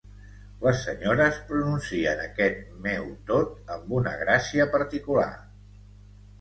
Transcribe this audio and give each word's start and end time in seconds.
Les 0.61 0.79
senyores 0.85 1.37
pronuncien 1.49 2.23
aquest 2.25 2.73
"meu 2.87 3.07
tot" 3.29 3.71
amb 3.79 3.95
una 4.01 4.17
gràcia 4.25 4.69
particular. 4.81 5.31